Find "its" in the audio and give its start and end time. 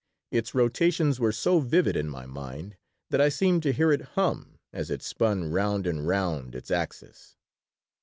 0.31-0.55, 6.55-6.71